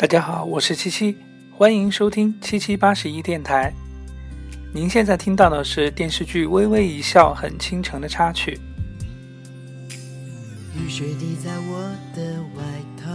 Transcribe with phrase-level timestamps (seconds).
[0.00, 1.14] 大家好，我是七七，
[1.52, 3.70] 欢迎收听七七八十一电台。
[4.72, 8.58] 您现在听到的是电视剧《微微一笑很倾城》的插曲。
[10.74, 12.62] 雨水滴在我的外
[12.96, 13.12] 套，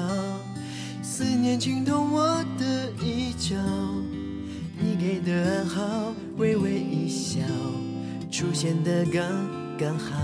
[1.01, 3.55] 思念浸透我的衣角。
[4.77, 7.39] 你给的暗号，微微一笑，
[8.31, 9.23] 出现的刚
[9.75, 10.21] 刚好。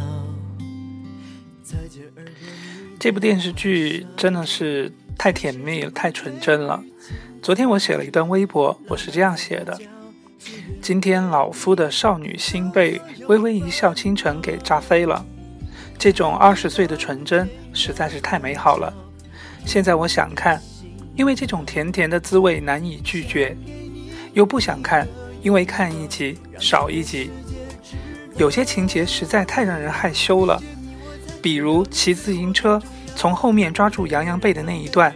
[3.00, 4.94] 这部电视剧真的是。
[5.18, 6.84] 太甜蜜，太纯真了。
[7.42, 9.80] 昨天我写了一段微博，我是这样写的：
[10.82, 15.26] 今天老夫的少女心被微微一笑倾城给炸飞了。
[15.98, 18.92] 这种二十岁的纯真实在是太美好了。
[19.66, 20.60] 现在我想看，
[21.16, 23.56] 因为这种甜甜的滋味难以拒绝；
[24.34, 25.08] 又不想看，
[25.44, 27.30] 因为看一集少一集。
[28.38, 30.60] 有些情节实在太让人害羞了，
[31.42, 32.82] 比如骑自行车。
[33.16, 35.14] 从后面抓住杨洋背的那一段，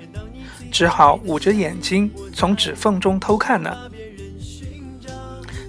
[0.72, 3.76] 只好捂着眼睛从指缝中偷看呢，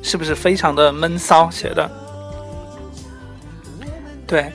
[0.03, 1.91] 是不是非常的闷骚写的？
[4.27, 4.53] 对，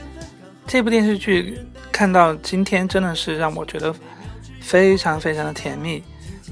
[0.67, 1.57] 这部电视剧
[1.91, 3.95] 看到今天真的是让我觉得
[4.59, 6.03] 非常非常的甜蜜。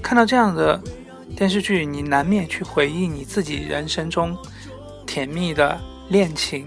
[0.02, 0.82] 看到这样的
[1.36, 4.36] 电视剧，你难免去回忆你自己人生中
[5.06, 5.80] 甜蜜的
[6.10, 6.66] 恋情，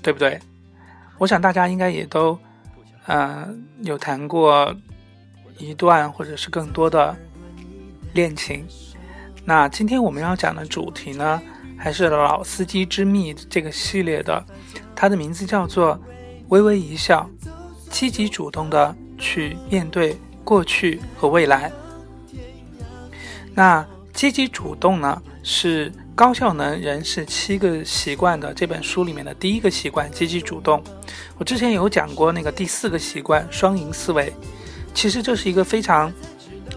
[0.00, 0.38] 对不对？
[1.18, 2.38] 我想大家应该也都。
[3.08, 4.74] 嗯，有谈过
[5.56, 7.16] 一段或者是更多的
[8.12, 8.66] 恋情。
[9.46, 11.40] 那今天我们要讲的主题呢，
[11.78, 14.44] 还是《老司机之秘》这个系列的，
[14.94, 15.98] 它的名字叫做
[16.48, 17.28] “微微一笑”，
[17.90, 20.14] 积极主动的去面对
[20.44, 21.72] 过去和未来。
[23.54, 25.90] 那积极主动呢，是。
[26.18, 30.82] 高效能人士七个习惯的这本书里面的第一个习惯，积极主动。
[31.36, 34.32] 我之前有讲过那个第四个习惯，双赢思维。
[34.92, 36.12] 其实这是一个非常，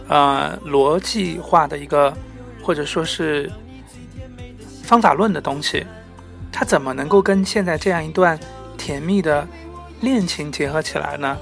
[0.08, 2.16] 呃，逻辑化的一个，
[2.62, 3.52] 或者说是
[4.84, 5.88] 方法论的东西。
[6.52, 8.40] 它怎么能够跟现在这样一段
[8.78, 9.48] 甜蜜的
[10.02, 11.36] 恋情结合起来呢？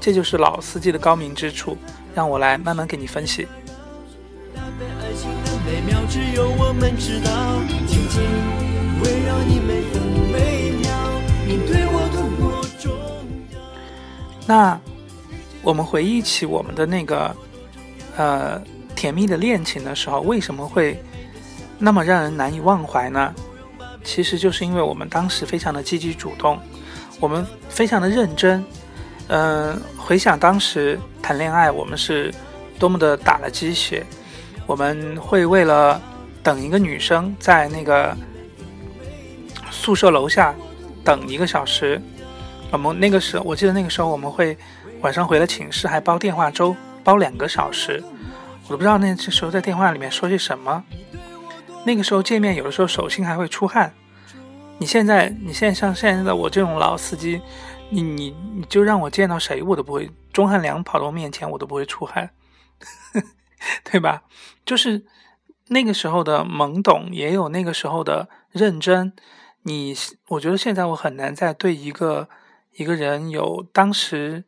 [0.00, 1.76] 这就是老司机的高明之处。
[2.14, 3.46] 让我来慢慢给你分析。
[5.70, 7.30] 每秒，只有我们知道。
[7.86, 8.20] 紧紧
[9.04, 10.90] 围绕你每分每秒，
[11.46, 12.90] 你对我多么重
[13.52, 13.60] 要。
[14.48, 14.80] 那
[15.62, 17.34] 我们回忆起我们的那个
[18.16, 18.60] 呃
[18.96, 21.00] 甜蜜的恋情的时候，为什么会
[21.78, 23.32] 那么让人难以忘怀呢？
[24.02, 26.58] 其实就是因为我们当时非常的积极主动，
[27.20, 28.64] 我们非常的认真。
[29.28, 32.34] 嗯，回想当时谈恋爱，我们是
[32.76, 34.04] 多么的打了鸡血。
[34.70, 36.00] 我们会为了
[36.44, 38.16] 等一个女生在那个
[39.68, 40.54] 宿舍楼下
[41.02, 42.00] 等一个小时。
[42.70, 44.56] 我们那个时候，我记得那个时候我们会
[45.00, 48.00] 晚上回了寝室还煲电话粥，煲两个小时。
[48.66, 50.84] 我都不知道那时候在电话里面说些什么。
[51.84, 53.92] 那个时候见面有的时候手心还会出汗。
[54.78, 57.40] 你现在，你现在像现在的我这种老司机，
[57.88, 62.30] 你你你就让我见到谁我都不会，钟汉良跑到我面前我都不会出汗。
[63.84, 64.22] 对吧？
[64.64, 65.04] 就是
[65.68, 69.12] 那个时候的懵懂，也有那个时候的认真。
[69.62, 69.94] 你，
[70.28, 72.28] 我觉得现在我很难再对一个
[72.72, 74.44] 一个人有当时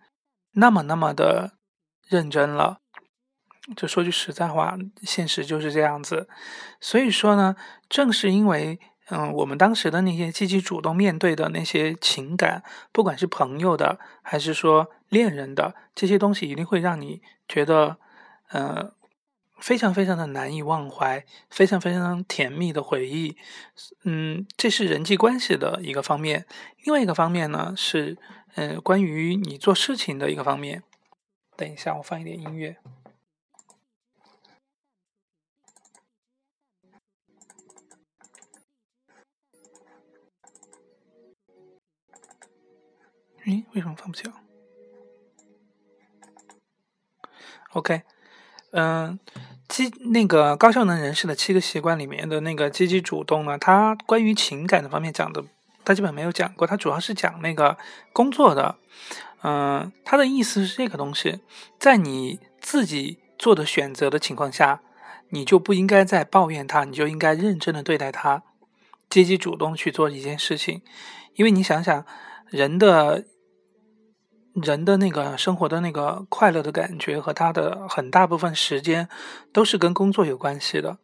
[0.52, 1.58] 那么那么的
[2.08, 2.78] 认真了。
[3.76, 6.28] 就说句实在话，现实就是这样子。
[6.80, 7.54] 所以说呢，
[7.88, 8.80] 正是因为
[9.10, 17.98] 嗯，我们当时的那些积极主动面对的那些情感，不管是朋友的还是说恋人的这些东西，一定会让你觉得
[18.52, 18.92] 嗯。
[19.62, 23.36] 非常非常的难以忘怀，非常非常甜蜜的回忆，
[24.02, 26.44] 嗯，这是人际关系的一个方面。
[26.82, 28.18] 另外一个方面呢，是
[28.56, 30.82] 嗯，关于你做事情的一个方面。
[31.56, 32.76] 等一下，我放一点音乐。
[43.44, 44.34] 诶，为什么放不起来
[47.74, 48.02] ？OK，
[48.72, 49.20] 嗯。
[49.72, 55.42] 积那个高效能人士的七个习惯里面的那个积极主动呢，他关于情感的方面讲的，
[55.82, 56.66] 他基本没有讲过。
[56.66, 57.78] 他主要是讲那个
[58.12, 58.76] 工作的，
[59.42, 61.40] 嗯，他的意思是这个东西，
[61.78, 64.82] 在你自己做的选择的情况下，
[65.30, 68.42] 你就不应该再抱怨他，你就应该认真的对待他，
[69.08, 70.82] 积极主动去做一件事情，
[71.36, 72.04] 因为你想想
[72.50, 73.24] 人的。
[74.54, 79.08] 人的那个生活的那个快乐的感觉和他的很大部分时间
[79.52, 80.98] 都是跟工作有关系的。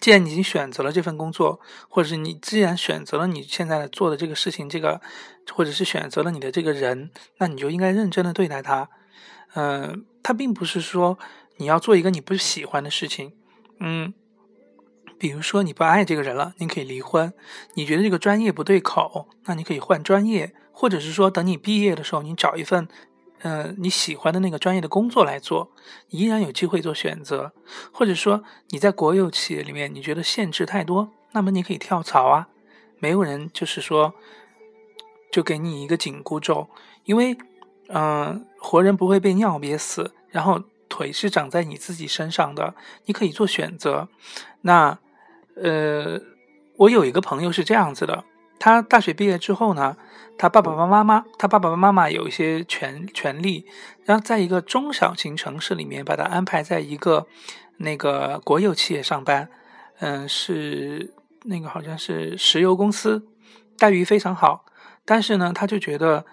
[0.00, 5.00] 既然你已经选择了这份工作，或者是你既然选择了你现在做的这个事情，这个
[5.52, 8.88] 或者是选择了你的这个人，那你就应该认真的对待他。
[9.54, 10.04] 嗯。
[10.20, 11.18] 他并不是说
[11.56, 13.32] 你要做一个你不喜欢的事情，
[13.80, 14.12] 嗯，
[15.18, 17.30] 比如说你不爱这个人了，你可以离婚；
[17.74, 22.88] 你觉得这个专业不对口，那你可以换专业，或者是说等你毕业的时候，你找一份。
[23.42, 25.70] 嗯，你喜欢的那个专业的工作来做，
[26.10, 27.52] 你依然有机会做选择。
[27.92, 32.48] 或者说你在国有企业里面，你觉得限制太多，那么你可以跳槽啊。
[32.98, 34.12] 没有人就是说，
[35.30, 36.68] 就给你一个紧箍咒，
[37.04, 37.38] 因为
[37.90, 42.74] 嗯，活人不会被尿憋死，然后腿是长在你自己身上的，
[43.04, 44.08] 你可以做选择。
[44.62, 44.98] 那
[45.62, 46.20] 呃，
[46.76, 48.24] 我有一个朋友是这样子的。
[48.60, 49.96] 他大学毕业之后呢，
[50.36, 53.64] 他爸爸妈妈，他爸爸妈妈有一些权权利，
[54.04, 57.28] 然后在一个中小型城市里面把他安排在一个
[57.76, 59.48] 那个国有企业上班，
[60.00, 61.14] 嗯，是
[61.44, 63.28] 那个好像是石油公司，
[63.78, 64.64] 待遇非常好，
[65.04, 66.26] 但是呢，他就觉得，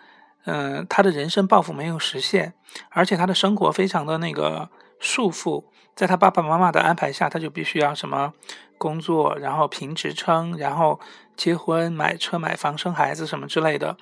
[0.45, 2.56] 嗯，他的人生抱负没有实现，
[2.89, 4.68] 而且他的生活非常的那个
[5.00, 8.33] 束缚，在他爸爸妈妈的安排下，他就必须要什么。
[8.77, 11.00] 工作，然后评职称，然后
[11.36, 13.98] 结婚、买车、买房、生孩子什么之类的，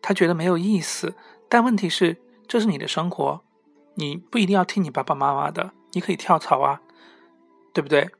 [0.00, 1.14] 他觉得没有意思。
[1.48, 2.16] 但问题是，
[2.46, 3.40] 这是你的生活，
[3.94, 6.80] 你不一定要听你爸爸妈妈的，你可以跳槽啊，
[7.72, 8.10] 对不对？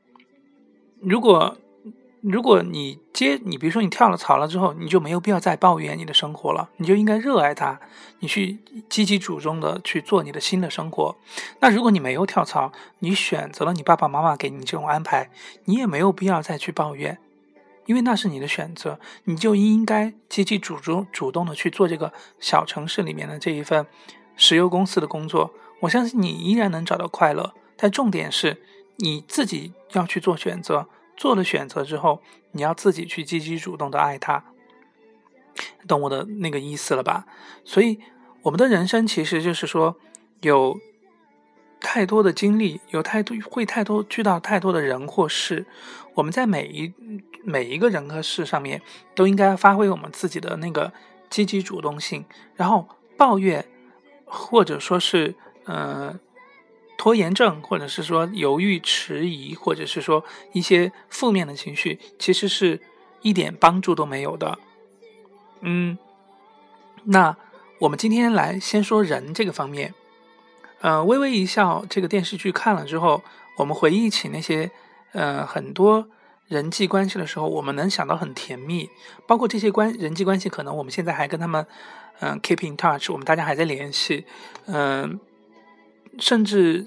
[1.01, 1.57] 如果。
[2.21, 7.79] 如果你接你，比如说你跳了槽了之后，你就没有必要再抱怨你的生活了，你就应该热爱它，
[8.19, 11.15] 你去积极主动的去做你的新的生活。
[11.61, 15.29] 那如果你没有跳槽，你选择了你爸爸妈妈给你这种安排，
[15.63, 17.17] 你也没有必要再去抱怨，
[17.85, 23.87] 因为那是你的选择，你就应该积极主动主动的去做这个小城市里面的这一份
[24.35, 25.53] 石油公司的工作。
[25.81, 28.61] 我相信你依然能找到快乐，但重点是
[28.97, 30.89] 你自己要去做选择。
[31.19, 32.21] 做了选择之后，
[32.53, 34.45] 你要自己去积极主动的爱他，
[35.85, 37.25] 懂我的那个意思了吧？
[37.65, 37.99] 所以，
[38.43, 39.97] 我们的人生其实就是说，
[40.39, 40.79] 有
[41.81, 45.65] 太多的经历，有太多会太多遇到太多的人或事，
[46.13, 46.93] 我们在每一
[47.43, 48.81] 每一个人和事上面，
[49.13, 50.93] 都应该发挥我们自己的那个
[51.29, 52.23] 积极主动性，
[52.55, 52.87] 然后
[53.17, 53.65] 抱怨，
[54.23, 55.35] 或者说是
[55.65, 56.17] 嗯。
[56.99, 62.81] 拖延症，或者是说犹豫迟疑，或者是说一些负面的情绪，其实是
[63.21, 64.59] 一点帮助都没有的。
[65.61, 65.97] 嗯，
[67.05, 67.37] 那
[67.79, 69.93] 我们今天来先说人这个方面。
[70.81, 73.23] 呃，微微一笑这个电视剧看了之后，
[73.55, 74.69] 我们回忆起那些
[75.13, 76.05] 呃很多
[76.49, 78.89] 人际关系的时候，我们能想到很甜蜜，
[79.25, 81.65] 包括这些关人际关系，可能我们现在还跟他们
[82.19, 84.25] 嗯 keep in touch，我们大家还在联系，
[84.65, 85.17] 嗯。
[86.19, 86.85] 甚至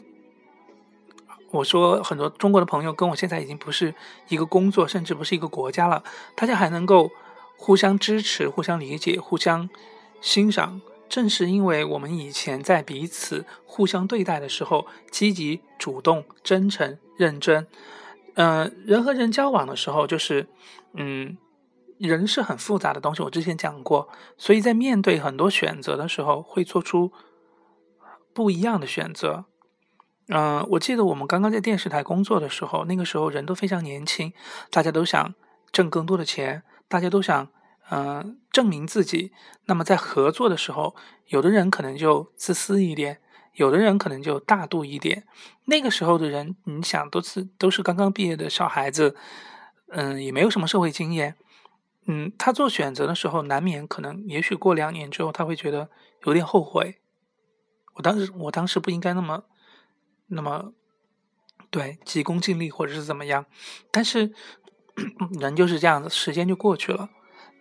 [1.50, 3.94] 我说很多中国的朋友跟我现在已经不是
[4.28, 6.02] 一个工作，甚至不是一个国家了，
[6.34, 7.10] 大家还能够
[7.56, 9.68] 互相支持、互相理解、互相
[10.20, 10.80] 欣赏。
[11.08, 17.66] 正是因为我们以前在彼此互相对待的时候，积极、主动、真诚、认真。
[18.34, 20.46] 嗯，人和人交往的时候，就是
[20.94, 21.36] 嗯，
[21.98, 23.22] 人是很复杂的东西。
[23.22, 24.08] 我之前讲过，
[24.38, 27.12] 所以在面对很多选择的时候，会做出。
[28.34, 29.44] 不一样的选择，
[30.28, 34.32] 嗯，我记得我们刚刚在电视台工作的时候，那个时候人都非常年轻，
[34.70, 35.34] 大家都想
[35.70, 37.48] 挣更多的钱，大家都想
[37.90, 39.32] 嗯证明自己。
[39.66, 40.96] 那么在合作的时候，
[41.26, 43.20] 有的人可能就自私一点，
[43.54, 45.24] 有的人可能就大度一点。
[45.66, 49.14] 那个时候的人，你想都是都是刚刚毕业的小孩子，
[49.88, 51.36] 嗯，也没有什么社会经验，
[52.06, 55.90] 嗯，他做选择的时候，难免可能也许过两年之后，他会觉得
[56.24, 56.98] 有点后悔。
[57.94, 59.44] 我当时，我当时不应该那么，
[60.28, 60.72] 那么，
[61.70, 63.44] 对，急功近利或者是怎么样，
[63.90, 64.32] 但是
[65.38, 67.10] 人就是这样子，时间就过去了，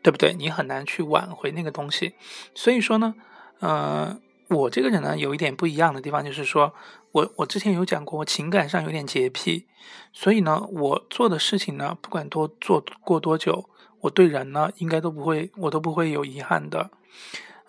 [0.02, 0.34] 对不对？
[0.34, 2.16] 你很难去挽回那个东西。
[2.56, 3.16] 所以说呢，
[3.60, 4.20] 呃，
[4.50, 6.74] 我这个人呢，有一点不一样的地方，就是说
[7.12, 9.68] 我我之前有讲过，我情感上有点洁癖，
[10.14, 13.70] 所以呢，我做的事情呢，不管多做过多久，
[14.00, 16.90] 我对人呢，应该都不会，我都不会有遗憾的，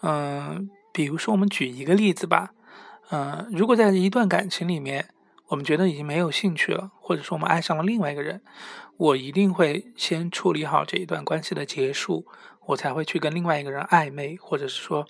[0.03, 0.71] 嗯。
[0.93, 2.53] 比如说，我们举一个例子吧，
[3.11, 5.09] 嗯，如果在一段感情里面，
[5.49, 8.43] 我们觉得已经没有兴趣了，或者说我们爱上了另外一个人，
[8.97, 12.27] 我一定会先处理好这一段关系的结束，
[12.67, 15.07] 我才会去跟另外一个人暧昧，或者是说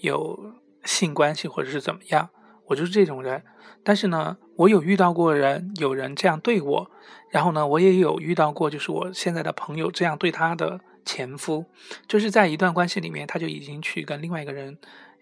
[0.00, 2.30] 有性关系，或者是怎么样，
[2.66, 3.44] 我就是这种人。
[3.84, 6.90] 但是呢，我有遇到过人，有人这样对我，
[7.30, 11.66] 然后呢，我也有遇到过，就是我现在的朋友这样对他的前夫，
[12.08, 14.78] 就是在一段关系里面，他就已经去跟另外一个人。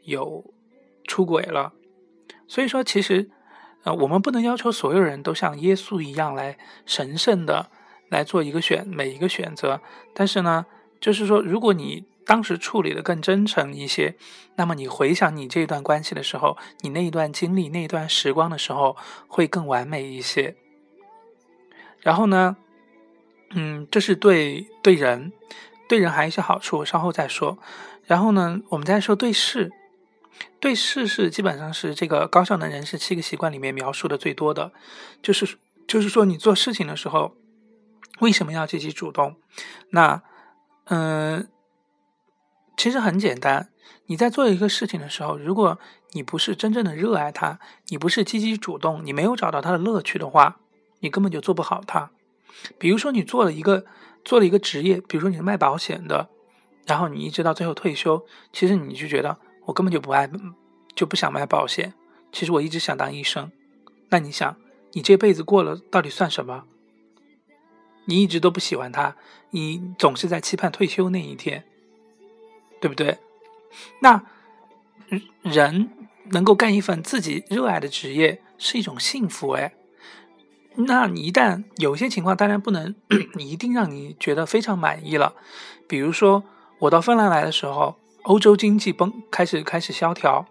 [0.06, 0.54] 有
[1.04, 1.72] 出轨了，
[2.48, 3.30] 所以说其实，
[3.84, 7.70] 呃，我们不能要求所有人都像耶稣一样来神圣的
[8.08, 9.80] 来做一个选每一个选择。
[10.14, 10.66] 但是呢，
[11.00, 14.16] 就是说，如果你当时处理的更真诚一些，
[14.56, 18.96] 那么你回想你这段关系的时候，你那一段经历、那一段时光的时候，
[19.28, 20.56] 会更完美一些。
[22.00, 22.56] 然后呢，
[23.50, 25.32] 嗯，这是对对人，
[25.88, 27.58] 对人还有一些好处，稍后再说。
[28.04, 29.72] 然后呢，我们再说对事，
[30.61, 34.73] 对事是基本上是这个高效能人士七个习惯里面描述的最多的，
[35.23, 37.35] 就是就是说你做事情的时候，
[38.21, 39.37] 为什么要积极主动？
[39.90, 40.23] 那，
[40.85, 41.49] 嗯。
[42.78, 43.71] 其实很简单，
[44.05, 45.78] 你在做一个事情的时候，如果
[46.12, 50.61] 你不是真正的热爱它，你不是积极主动，你没有找到它的乐趣的话，
[51.00, 52.11] 你根本就做不好它。
[52.76, 53.87] 比如说，你做了一个
[54.26, 56.28] 做了一个职业，比如说你是卖保险的，
[56.85, 60.28] 然后你一直到最后退休，其实你就觉得我根本就不爱，
[60.94, 61.92] 就不想卖保险。
[62.32, 63.52] 其实我一直想当医生。
[64.08, 64.56] 那你想，
[64.92, 66.64] 你这辈子过了到底算什么？
[68.06, 69.16] 你一直都不喜欢他，
[69.50, 71.64] 你总是在期盼退休那一天。
[72.78, 73.18] 对不对？
[74.00, 74.23] 那
[75.42, 75.90] 人
[76.30, 79.75] 能够干一份自己热爱的职业是一种幸福哎。
[80.75, 82.94] 那你一旦有些情况，当然不能
[83.40, 85.35] 一定让你觉得非常满意了。
[85.88, 86.44] 比如说，
[86.80, 87.96] 我到芬兰来的时候，
[88.26, 90.47] 欧洲经济崩开始开始萧条，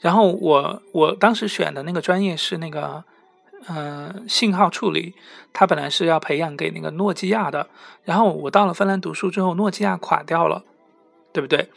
[0.00, 3.04] 然后我我当时选的那个专业是那个
[3.68, 5.14] 嗯信号处理，
[5.52, 7.68] 它本来是要培养给那个诺基亚的，
[8.04, 10.64] 然后我到了芬兰读书之后，诺基亚垮掉了。
[11.32, 11.68] 对不对？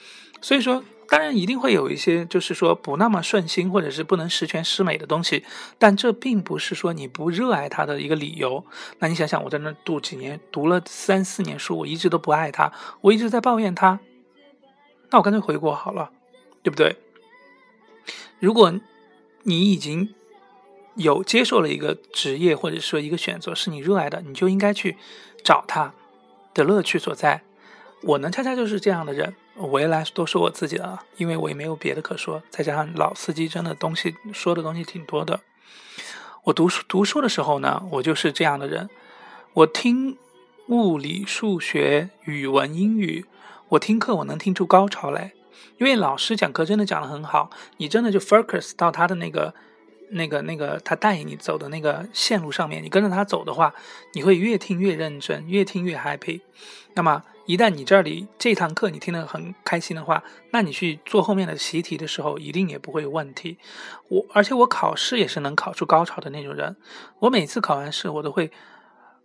[0.42, 5.46] 所以说，当然一定会有一些，就是说不那么顺心，或者是不能十全十美的东西。
[5.78, 8.66] 但这并不是说你不热爱它的一个理由。
[8.98, 14.00] 那你想想，我在那读几年，读了三四年书，我一直都不爱它，我一直在抱怨它。
[15.14, 16.10] 那我干脆回国好了，
[16.64, 16.98] 对不对？
[18.40, 18.74] 如果
[19.44, 20.12] 你已经
[20.96, 24.98] 有接受了一个职业，或者说一个选择是你热爱的，你就应该去
[25.44, 25.94] 找它
[26.56, 27.44] 的乐趣所在。
[28.02, 29.36] 我呢，恰恰就是这样的人。
[29.56, 32.42] 我原来都说我自己的，因为我也没有别的可说。
[32.50, 35.42] 再加上老司机真的东西说的东西挺多的。
[36.46, 38.90] 我读书读书的时候呢，我就是这样的人。
[39.54, 40.18] 我听
[40.70, 43.28] 物理、数学、语文、英语，
[43.74, 45.34] 我听课我能听出高潮来，
[45.78, 49.54] 因为老师讲课真的讲得很好，你真的就 focus 到他的那个、
[50.12, 53.74] 那个、那个他带你走的那个线路上面，你跟着他走的话，
[54.14, 56.42] 你会越听越认真，越听越 happy。
[56.94, 57.24] 那么。
[57.46, 63.58] 一旦你这里这堂课你听得很开心的话，那你去做后面的习题的时候，一定也不会有问题。
[64.08, 66.78] 我而且我考试也是能考出高潮的那种人。
[67.20, 68.50] 我每次考完试，我都会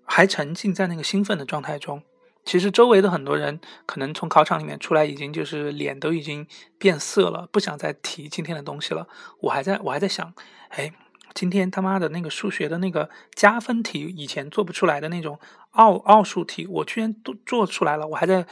[0.04, 2.02] 还沉浸在那个兴奋的状态中。
[2.48, 6.46] 其实周围的很多人可能从考场里面出来，已经就是脸都已经
[6.78, 9.06] 变色了，不想再提今天的东西了。
[9.40, 10.32] 我还在我还在想，
[10.70, 10.92] 哎。
[11.34, 15.38] 今天他妈的那个数学的那个加分题，以前做不出来的那种
[15.72, 18.08] 奥奥数题，我居然都做出来了。
[18.08, 18.44] 我还在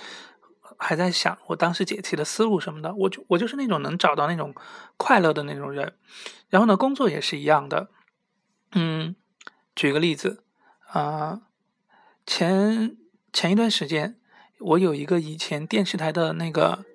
[0.76, 2.94] 还在想我当时解题的思路什么的。
[2.94, 4.54] 我就我就是那种能找到那种
[4.98, 5.94] 快乐的那种人。
[6.48, 7.88] 然后呢，工作也是一样的。
[8.72, 9.16] 嗯，
[9.74, 10.44] 举个例子
[10.86, 11.40] 啊，
[12.24, 12.96] 前
[13.36, 14.16] 前一段时间，
[14.60, 16.86] 我有一个以前电视台的那个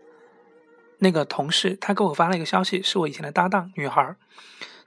[0.98, 4.16] 那个同事，他给我发了一个消息，是我以前的搭档，女孩。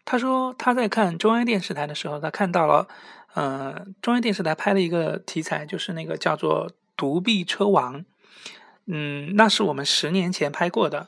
[0.04, 2.88] 他说他在看中央电视台的时候，他看到了，
[3.34, 8.00] 呃，中央电视台拍了一个题材，就是那个叫做《独臂车王》。
[8.87, 11.06] 嗯，那是我们十年前拍过的，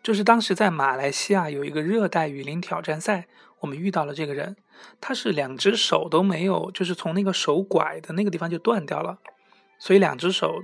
[0.00, 3.26] 就是当时在马来西亚有一个热带雨林挑战赛，
[3.58, 4.54] 我们遇到了这个人，
[5.00, 9.18] 他是两只手都没有，就是从那个手拐的那个地方就断掉了，
[9.82, 10.62] 所以两只手。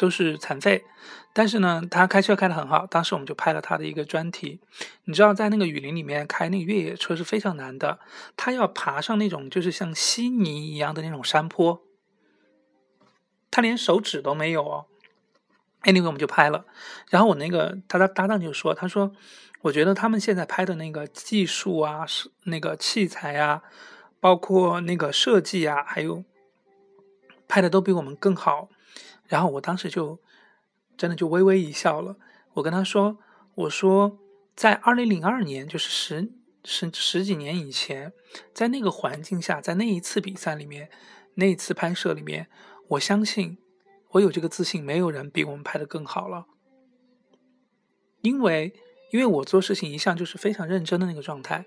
[0.00, 0.84] 都是残废，
[1.32, 2.86] 但是呢，他开车开得很好。
[2.86, 4.60] 当时我们就拍了他的一个专题。
[5.06, 7.98] 你知道，在那个雨林里面开那个越野车是非常难的，
[8.36, 11.82] 他要爬上那种就是像稀泥一样的那种山坡，
[13.50, 14.86] 他连手指都没有哦。
[15.82, 16.64] Anyway，我们就拍了。
[17.10, 19.10] 然后我那个他的搭档就说：“他说，
[19.62, 23.64] 我觉得他们现在拍的那个技术啊，是那个器材啊，
[24.20, 26.22] 包括那个设计啊，还有
[27.48, 28.68] 拍的都比我们更好。”
[29.26, 30.20] 然后我当时就
[30.96, 32.16] 真的就微微一笑了。
[32.54, 33.18] 我跟他说
[33.56, 34.18] ：“我说，
[34.54, 36.32] 在二零零二年，就是十
[36.64, 38.12] 十十几年以前，
[38.54, 40.90] 在那个环境下，在那一次比赛里面，
[41.34, 42.48] 那一次拍摄里面，
[42.88, 43.58] 我相信，
[44.12, 46.46] 我有这个自信，没有人比我们拍的更好了。
[48.22, 48.74] 因为，
[49.12, 51.66] 因为我做事情一向就是非常认真的那个状态。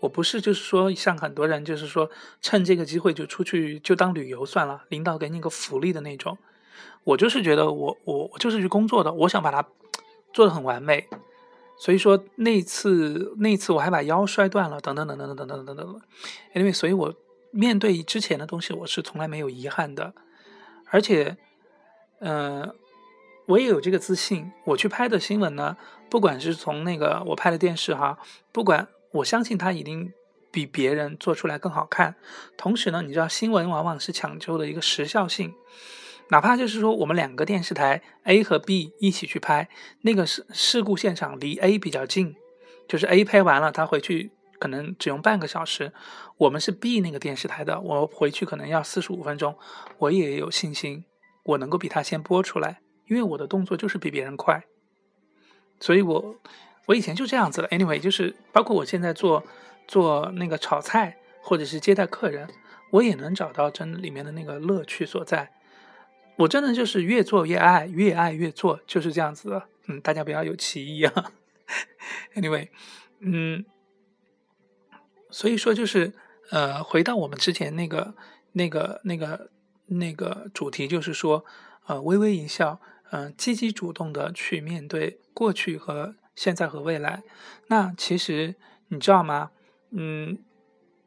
[0.00, 6.36] 我不是就是说像很多人就是说趁这个机会就出去就当旅游算了，领导给你个福利的那种。”
[7.04, 9.66] 我就是觉得我我我就是去工作的，我想把它
[10.34, 11.08] 做的很完美，
[11.78, 16.00] 所以说那次那次我还把腰摔断了，等等等等等等等等等。
[16.54, 17.14] 因为所以，我
[17.50, 20.12] 面对之前的东西，我是从来没有遗憾的，
[20.90, 21.38] 而且，
[22.20, 22.70] 嗯，
[23.46, 25.78] 我也有这个自信，我去拍的新闻呢，
[26.10, 28.18] 不管是从那个我拍的电视哈，
[28.52, 30.12] 不管我相信它一定
[30.50, 32.16] 比别人做出来更好看。
[32.56, 35.54] 同时呢，你知道新闻往往是讲究的一个时效性，
[36.28, 39.68] 哪怕就是说我们两个电视台 A 和 B 一起去拍，
[40.02, 42.36] 那个事事故现场离 A 比较近，
[42.88, 45.92] 就是 A 拍完了，他回去可能只用半个小时，
[46.36, 49.56] 我们是 B 那个电视台的，我回去可能要四十五分钟，
[49.98, 51.04] 我也有信心，
[51.44, 52.80] 我能够比他先播出来。
[53.06, 54.62] 因为我的动作就是比别人快，
[55.80, 56.36] 所以我
[56.86, 57.68] 我以前就这样子了。
[57.68, 59.44] Anyway，就是包括我现在做
[59.86, 62.48] 做那个炒菜，或者是接待客人，
[62.90, 65.52] 我也能找到真里面的那个乐趣所在。
[66.36, 69.68] 我真的就是越做越爱，越爱越做，就是这样子的。
[69.86, 71.32] 嗯，大家不要有歧义啊。
[72.34, 72.68] Anyway，
[73.20, 73.64] 嗯，
[75.30, 76.12] 所以说就是
[76.50, 78.14] 呃，回到我们之前那个
[78.52, 79.50] 那个那个
[79.86, 81.44] 那个主题，就是说
[81.86, 82.80] 呃，微微一笑。
[83.12, 87.22] 嗯，积极主动的去面对过去和现在和未来。
[87.68, 88.54] 那其实
[88.88, 89.50] 你知道吗？
[89.90, 90.38] 嗯，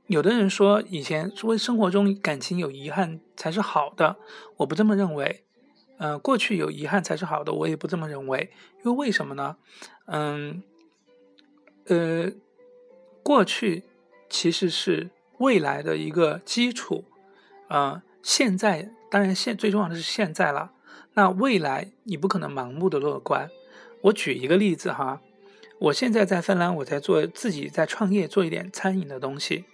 [0.07, 4.17] 有的人说以前说生活中感情有遗憾才是好的，
[4.57, 5.43] 我不这么认为。
[5.97, 8.51] 嗯，过去有遗憾才是好的，我也不这么认为。
[8.83, 9.57] 因为为什么呢？
[10.07, 10.63] 嗯，
[11.85, 12.31] 呃，
[13.21, 13.83] 过去
[14.29, 17.05] 其实是未来的一个基础。
[17.69, 20.73] 啊，现在当然现最重要的是现在了。
[21.13, 23.49] 那未来你不可能盲目的乐观。
[24.03, 25.21] 我举一个例子哈，
[25.79, 29.65] 我现在在芬兰，我在做自己在创业，做一点餐饮的东西。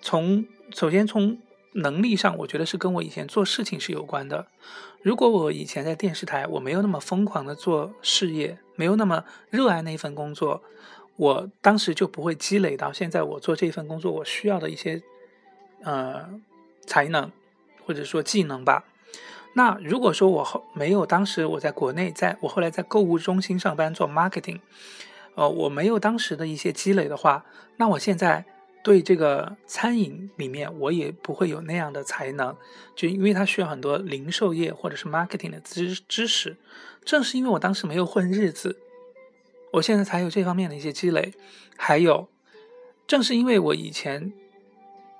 [0.00, 1.38] 从首先从
[1.72, 4.46] 能力上，我觉得是跟我以前做事情是有关的。
[5.02, 10.62] 如果我以前在电视台，我没有那么疯狂的做事业，没有那么热爱那份工作，
[11.16, 15.02] 我当时就不会积累到现在我做这份工作我需要的一些
[15.82, 16.28] 呃
[16.86, 17.30] 才能
[17.84, 18.84] 或者说技能吧。
[19.54, 24.60] 那如果说我后没有当时我在国内，在我后来在购物中心上班做 marketing，
[25.34, 27.44] 呃，我没有当时的一些积累的话，
[27.76, 28.44] 那我现在
[28.84, 32.54] 对这个餐饮里面我也不会有那样的才能，
[32.94, 36.56] 就因为它需要很多零售业或者是 marketing 的知知识。
[37.04, 38.78] 正是因为我当时没有混日子，
[39.72, 41.32] 我现在才有这方面的一些积累。
[41.76, 42.28] 还有，
[43.06, 44.32] 正是因为我以前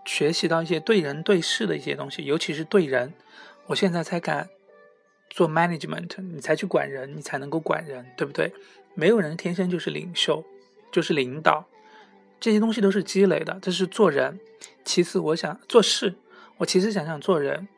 [0.05, 3.13] 学习到一些对人对事的一些东西，尤其是对人。
[3.69, 4.49] 我现在才敢
[5.31, 8.53] 做 management，你才去管人，你才能够管人，对不对？
[8.95, 10.45] 没有人天生就是领袖，
[10.91, 11.67] 就是领导，
[12.41, 13.59] 这些东西都是积累的。
[13.63, 14.41] 这是做人。
[14.85, 16.15] 其次，我想做事，
[16.57, 17.69] 我其实想想做人。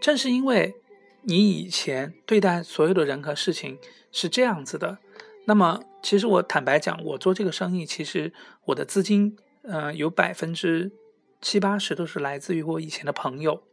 [0.00, 0.76] 正是因为
[1.22, 3.78] 你以前对待所有的人和事情
[4.12, 4.98] 是这样子的，
[5.46, 8.32] 那么其实我坦白讲，我做这个生意，其实
[8.66, 10.92] 我的资金，嗯，有百分之
[11.40, 13.64] 七八十都是来自于我以前的朋友。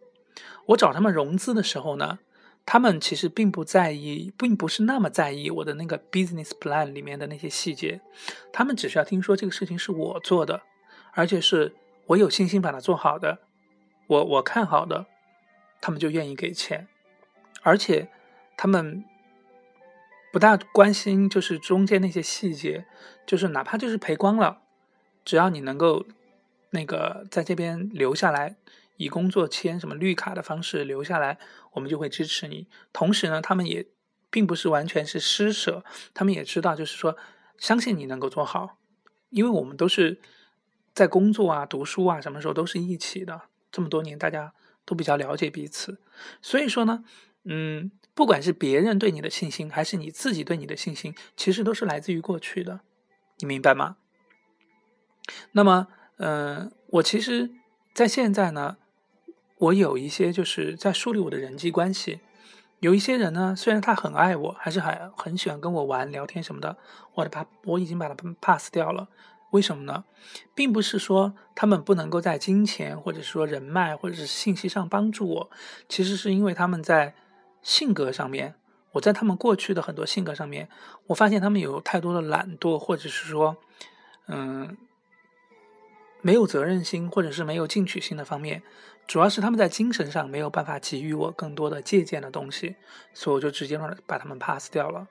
[0.70, 2.20] 我找他们融资的时候呢，
[2.66, 8.02] 他们其实并不在意，并不是那么在意我的那个 business plan 里面的那些细节，
[8.54, 10.62] 他们只需要听说这个事情是我做的，
[11.14, 11.74] 而且是
[12.08, 13.40] 我有信心把它做好的，
[14.08, 15.08] 我我看好的，
[15.82, 16.88] 他们就愿意给钱，
[17.64, 18.10] 而且
[18.56, 19.04] 他们
[20.32, 22.86] 不大关心就是中间那些细节，
[23.26, 24.60] 就是哪怕就是赔光了，
[25.26, 26.06] 只要你能够
[26.70, 28.56] 那个在这边留下来。
[29.00, 31.40] 以工作签什么绿卡的方式留下来，
[31.72, 32.68] 我们就会支持你。
[32.92, 33.88] 同时呢，他们也
[34.30, 37.16] 并不是完全是施舍，他们也知道，就是说
[37.58, 38.78] 相信你能够做好，
[39.30, 40.20] 因为我们都是
[40.94, 43.44] 在工作啊、读书啊，什么时候都是一起的。
[43.72, 46.02] 这么多年，大家都比较了解彼此，
[46.42, 47.06] 所以说呢，
[47.46, 52.82] 嗯，不管是别人对你的信心，还是你自己对你的信心，其实都是来自于过去的，
[53.38, 53.96] 你明白吗？
[55.54, 57.52] 那么，嗯，我其实，
[57.94, 58.76] 在现在呢。
[59.60, 62.20] 我有一些就是在梳理我的人际关系，
[62.80, 66.78] 有一些人呢，虽然他很爱我，还是很很喜欢跟我玩聊天什么的，
[67.14, 69.08] 我的把我已经把他 pass 掉了。
[69.52, 70.06] 为什么呢？
[70.54, 75.52] 并不是说他们不能够在金钱或者说人脉或者是信息上帮助我，
[75.90, 77.16] 其实是因为他们在
[77.62, 78.56] 性格上面，
[78.94, 80.70] 我在他们过去的很多性格上面，
[81.08, 83.58] 我发现他们有太多的懒惰，或者是说，
[84.28, 84.78] 嗯，
[86.22, 88.62] 没有责任心，或者是没有进取心的方面。
[89.08, 92.76] 主要是他们在精神上没有办法给予我更多的借鉴的东西，
[93.14, 95.08] 所以我就直接让把他们 pass 掉了。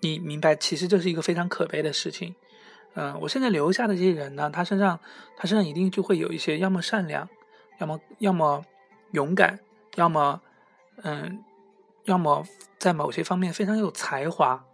[0.00, 2.34] 你明白，其实这是一个非常可悲的事情。
[2.94, 4.98] 嗯，我现在留下的这些人呢，他身上
[5.36, 7.28] 他身上一定就会有一些，要么善良，
[7.78, 8.64] 要么要么
[9.12, 9.60] 勇敢，
[9.94, 10.40] 要么
[11.02, 11.44] 嗯，
[12.04, 12.44] 要么
[12.78, 14.64] 在某些方面非常有才华。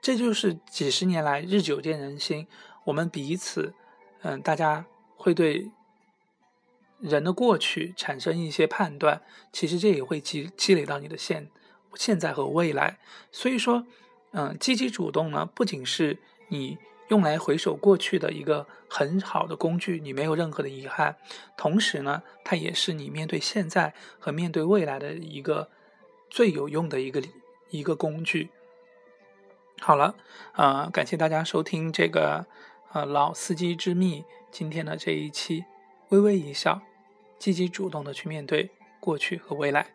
[0.00, 2.46] 这就是几十年来日久见人心，
[2.84, 3.74] 我们彼此，
[4.22, 4.86] 嗯，大家。
[5.22, 5.70] 会对
[6.98, 9.20] 人的过去产生一些判断，
[9.52, 11.50] 其实这也会积积累到你的现
[11.94, 12.98] 现在和未来。
[13.30, 13.84] 所以说，
[14.30, 16.16] 嗯，积极主动呢，不仅是
[16.48, 21.18] 你用来回首过去的一个很好的工具，你没有任何的遗憾。
[21.54, 25.68] 同时呢，它也是你面对现在和面对未来的一个
[26.30, 27.22] 最有用的一个
[27.68, 28.48] 一个工具。
[29.82, 30.14] 好了，
[30.52, 32.46] 啊，感谢大家收听这个
[32.92, 35.64] 呃老司机之秘今天的这一期，
[36.10, 36.82] 微微一笑，
[37.38, 39.86] 积极主动的去面对过去和未来。